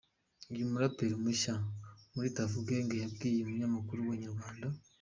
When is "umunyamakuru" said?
3.41-3.99